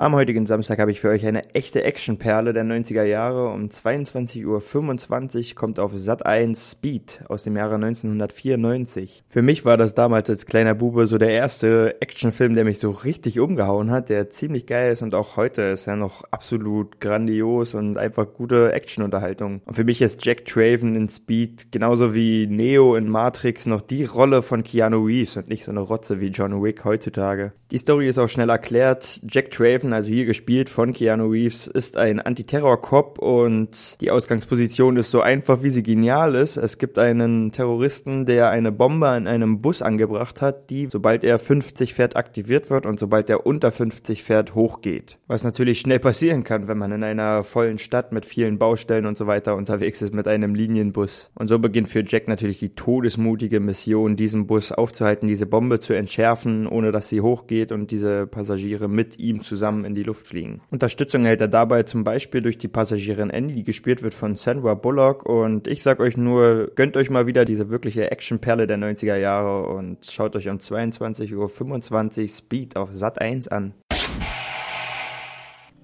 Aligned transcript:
Am 0.00 0.14
heutigen 0.14 0.46
Samstag 0.46 0.78
habe 0.78 0.92
ich 0.92 1.00
für 1.00 1.08
euch 1.08 1.26
eine 1.26 1.56
echte 1.56 1.82
Actionperle 1.82 2.52
der 2.52 2.62
90er 2.62 3.02
Jahre. 3.02 3.48
Um 3.48 3.66
22.25 3.66 4.46
Uhr 4.46 5.54
kommt 5.56 5.80
auf 5.80 5.90
Sat 5.96 6.24
1 6.24 6.70
Speed 6.70 7.24
aus 7.28 7.42
dem 7.42 7.56
Jahre 7.56 7.74
1994. 7.74 9.24
Für 9.28 9.42
mich 9.42 9.64
war 9.64 9.76
das 9.76 9.94
damals 9.94 10.30
als 10.30 10.46
kleiner 10.46 10.76
Bube 10.76 11.08
so 11.08 11.18
der 11.18 11.30
erste 11.30 12.00
Actionfilm, 12.00 12.54
der 12.54 12.62
mich 12.62 12.78
so 12.78 12.92
richtig 12.92 13.40
umgehauen 13.40 13.90
hat, 13.90 14.08
der 14.08 14.30
ziemlich 14.30 14.66
geil 14.66 14.92
ist 14.92 15.02
und 15.02 15.16
auch 15.16 15.36
heute 15.36 15.62
ist 15.62 15.88
er 15.88 15.96
noch 15.96 16.22
absolut 16.30 17.00
grandios 17.00 17.74
und 17.74 17.98
einfach 17.98 18.32
gute 18.32 18.72
Actionunterhaltung. 18.72 19.62
Und 19.66 19.74
für 19.74 19.82
mich 19.82 20.00
ist 20.00 20.24
Jack 20.24 20.44
Traven 20.44 20.94
in 20.94 21.08
Speed 21.08 21.72
genauso 21.72 22.14
wie 22.14 22.46
Neo 22.46 22.94
in 22.94 23.08
Matrix 23.08 23.66
noch 23.66 23.80
die 23.80 24.04
Rolle 24.04 24.42
von 24.42 24.62
Keanu 24.62 25.04
Reeves 25.04 25.36
und 25.36 25.48
nicht 25.48 25.64
so 25.64 25.72
eine 25.72 25.80
Rotze 25.80 26.20
wie 26.20 26.28
John 26.28 26.62
Wick 26.62 26.84
heutzutage. 26.84 27.52
Die 27.72 27.78
Story 27.78 28.08
ist 28.08 28.18
auch 28.18 28.28
schnell 28.28 28.48
erklärt. 28.48 29.20
Jack 29.28 29.50
Traven 29.50 29.87
Streifen, 29.88 29.92
also 29.92 30.08
hier 30.08 30.24
gespielt 30.24 30.68
von 30.68 30.92
Keanu 30.92 31.26
Reeves, 31.28 31.66
ist 31.66 31.96
ein 31.96 32.20
Antiterror-Cop 32.20 33.18
und 33.18 34.00
die 34.00 34.10
Ausgangsposition 34.10 34.96
ist 34.96 35.10
so 35.10 35.20
einfach, 35.20 35.62
wie 35.62 35.70
sie 35.70 35.82
genial 35.82 36.34
ist. 36.34 36.56
Es 36.56 36.78
gibt 36.78 36.98
einen 36.98 37.52
Terroristen, 37.52 38.26
der 38.26 38.50
eine 38.50 38.72
Bombe 38.72 39.14
in 39.16 39.26
einem 39.26 39.60
Bus 39.60 39.82
angebracht 39.82 40.42
hat, 40.42 40.70
die, 40.70 40.88
sobald 40.90 41.24
er 41.24 41.38
50 41.38 41.94
fährt, 41.94 42.16
aktiviert 42.16 42.70
wird 42.70 42.86
und 42.86 42.98
sobald 42.98 43.30
er 43.30 43.46
unter 43.46 43.72
50 43.72 44.22
fährt, 44.22 44.54
hochgeht. 44.54 45.18
Was 45.26 45.44
natürlich 45.44 45.80
schnell 45.80 45.98
passieren 45.98 46.44
kann, 46.44 46.68
wenn 46.68 46.78
man 46.78 46.92
in 46.92 47.04
einer 47.04 47.44
vollen 47.44 47.78
Stadt 47.78 48.12
mit 48.12 48.24
vielen 48.24 48.58
Baustellen 48.58 49.06
und 49.06 49.16
so 49.16 49.26
weiter 49.26 49.56
unterwegs 49.56 50.02
ist 50.02 50.14
mit 50.14 50.28
einem 50.28 50.54
Linienbus. 50.54 51.30
Und 51.34 51.48
so 51.48 51.58
beginnt 51.58 51.88
für 51.88 52.02
Jack 52.06 52.28
natürlich 52.28 52.58
die 52.58 52.74
todesmutige 52.74 53.60
Mission, 53.60 54.16
diesen 54.16 54.46
Bus 54.46 54.72
aufzuhalten, 54.72 55.26
diese 55.26 55.46
Bombe 55.46 55.80
zu 55.80 55.94
entschärfen, 55.94 56.66
ohne 56.66 56.92
dass 56.92 57.08
sie 57.08 57.20
hochgeht 57.20 57.72
und 57.72 57.90
diese 57.90 58.26
Passagiere 58.26 58.88
mit 58.88 59.18
ihm 59.18 59.42
zusammen 59.42 59.77
zusammen 59.78 59.84
in 59.84 59.94
die 59.94 60.02
Luft 60.02 60.26
fliegen. 60.26 60.60
Unterstützung 60.70 61.24
erhält 61.24 61.40
er 61.40 61.48
dabei 61.48 61.82
zum 61.84 62.04
Beispiel 62.04 62.42
durch 62.42 62.58
die 62.58 62.68
Passagierin 62.68 63.30
Annie, 63.30 63.54
die 63.54 63.64
gespielt 63.64 64.02
wird 64.02 64.14
von 64.14 64.36
Sandra 64.36 64.74
Bullock. 64.74 65.26
Und 65.26 65.68
ich 65.68 65.82
sag 65.82 66.00
euch 66.00 66.16
nur, 66.16 66.70
gönnt 66.74 66.96
euch 66.96 67.10
mal 67.10 67.26
wieder 67.26 67.44
diese 67.44 67.70
wirkliche 67.70 68.10
Actionperle 68.10 68.66
der 68.66 68.78
90er 68.78 69.16
Jahre 69.16 69.68
und 69.68 70.04
schaut 70.06 70.36
euch 70.36 70.48
um 70.48 70.58
22.25 70.58 72.22
Uhr 72.22 72.28
Speed 72.28 72.76
auf 72.76 72.90
Sat 72.92 73.20
1 73.20 73.48
an. 73.48 73.74